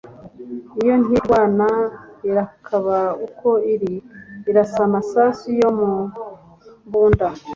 Iyo 0.81 0.93
ntirwana 1.03 1.67
irakaba 2.29 2.97
ukwo 3.25 3.49
iri 3.73 3.93
Irasa 4.49 4.79
amasasu 4.87 5.47
yo 5.61 5.69
mu 5.79 5.91
mbunda; 6.87 7.27